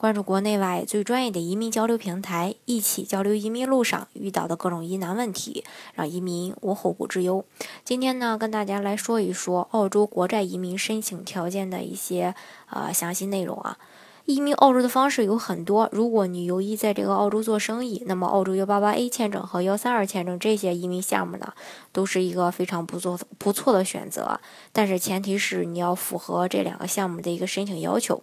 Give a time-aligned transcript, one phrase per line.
[0.00, 5.62] 关注国内外最专业的移民交流平台，一起交流移民路上遇到的各种疑难问题，
[5.92, 7.44] 让移民无后顾之忧。
[7.84, 12.34] 今天呢，跟大家来说一说澳洲国债移民申请条件的一些
[12.70, 13.76] 呃详细内容啊。
[14.24, 21.52] 移民澳洲的方式有很多，如果你有意在这个澳洲做生意，那么澳洲幺八八 A 签证和幺三二签证这些移民项目呢，
[21.92, 24.40] 都是一个非常不错不错的选择。
[24.72, 28.22] 但是前提是你要符合这两个项目的一个申请要求。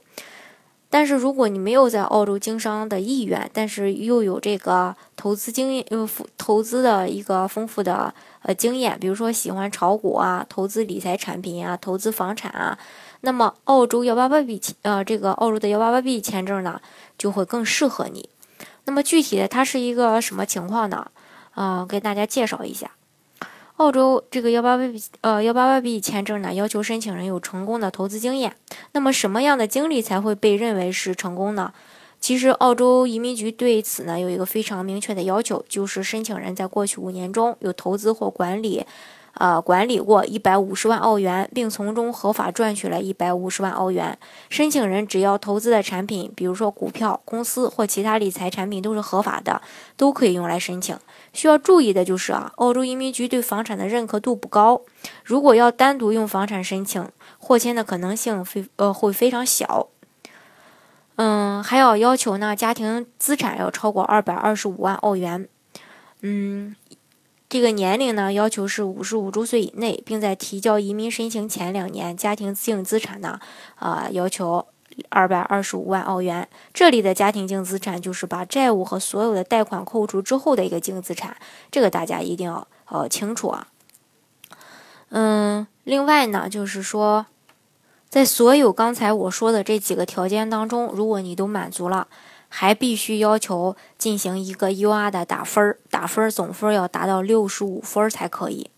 [0.98, 8.12] 但是如果你没有在澳洲经商的意愿，但是又有这个投资经验，呃，投资的一个丰富的
[8.42, 12.80] 呃经验，比如说喜欢炒股啊、投资理财产品啊、投资房产啊，
[13.22, 16.82] 那么澳洲幺八八 B 呃这个澳洲的幺八八 B 签证呢
[17.16, 18.32] 就会更适合你。
[18.86, 21.12] 那么具体的它是一个什么情况呢？
[21.52, 22.90] 啊，给大家介绍一下。
[23.78, 28.56] 澳洲这个幺八八 B 呃幺八八 B 签证呢，要求申请人有成功的投资经验。
[28.94, 31.72] 那么什么样的经历才会被认为是成功呢？
[32.20, 38.84] 其实澳洲移民局对此呢有一个非常明确的要求，就是申请人在过去五年中有投资或管理。
[39.40, 44.18] 呃，管理过一百五十万澳元，并从中合法赚取了一百五十万澳元。
[44.50, 49.62] 申请人只要投资的产品，比如说股票、公司或其他理财产品都是合法的，
[49.96, 50.98] 都可以用来申请。
[51.34, 54.82] 需要注意的就是啊，澳洲移民局对房产的认可度不高。
[55.24, 59.88] 如果要单独用房产申请获签的可能性非呃会非常小。
[61.18, 65.48] 嗯，还要要求呢，家庭资产要超过二百二十五万澳元。
[66.22, 66.76] 嗯。
[67.50, 73.40] 这个年龄呢，要求是五十五周岁以内，并在提交移民申请前两年，家庭净资产呢，
[73.76, 74.68] 啊，要求
[75.08, 76.46] 二百二十五万澳元。
[76.74, 81.38] 这里的家庭净资产就是把债务和所有的贷款扣除之后的一个净资产，
[81.72, 83.68] 这个大家一定要呃清楚啊。
[85.10, 87.28] 嗯，另外呢，就是说，
[88.10, 92.10] 在所有刚才我说的这几个条件当中，如果你都满足了。
[92.50, 98.70] 还必须要求进行一个 UR 的打分儿，打分总分要达到六十五分才可以。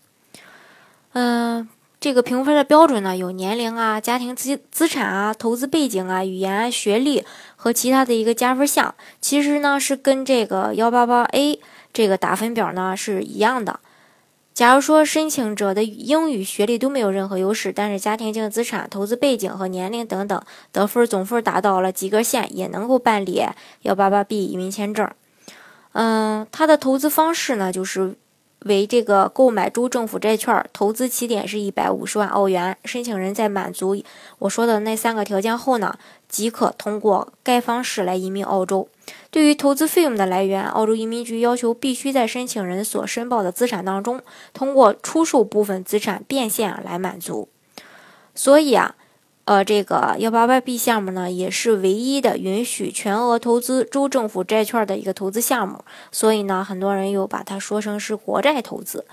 [1.12, 7.24] 嗯，这个评分的标准呢，有年龄啊、家庭资资产啊、投资背景啊、语言、学历
[7.56, 8.94] 和其他的一个加分项。
[9.20, 11.60] 其实呢，是跟这个幺八八 A
[11.92, 13.80] 这个打分表呢是一样的。
[14.52, 23.42] 假如说申请者的英语学历都没有任何优势，但是家庭净资产、投资背景和年龄等等得分总分达到了及格线，也能够办理
[23.82, 25.08] 幺八八 B 移民签证。
[25.92, 28.14] 嗯，他的投资方式呢，就是
[28.66, 32.76] 为这个购买州政府债券，投资起点是一百五十万澳元。
[32.84, 34.02] 申请人在满足
[34.38, 35.98] 我说的那三个条件后呢，
[36.28, 38.88] 即可通过该方式来移民澳洲。
[39.30, 44.20] 对于投资费用的来源，澳洲移民局要求必须在申请人所申报的资产当中，
[44.52, 47.48] 通过出售部分资产变现来满足。
[48.34, 48.94] 所以啊，
[49.46, 55.84] 呃，这个幺八八 B 项目呢，也是唯一的允许全额投资州政府债券的一个投资项目。
[56.12, 59.04] 所以呢，很多人又把它说成是国债投资。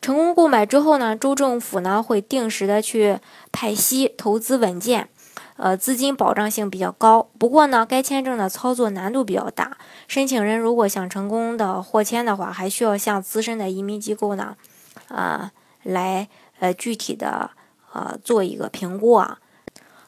[0.00, 3.18] 成功购买之后呢，州政府呢会定时的去
[3.52, 5.08] 派息，投资稳健。
[5.56, 9.76] 呃，资金保障性比较高，不过呢，该签证的操作难度比较大。
[10.08, 14.56] 申请人如果想成功的获签的话，还需要向资深的移民机构呢，
[15.08, 16.28] 啊，来
[16.58, 17.50] 呃具体的
[17.92, 19.38] 呃做一个评估啊。